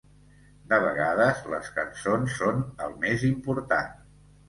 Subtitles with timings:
[0.71, 3.99] De vegades les cançons són el més important.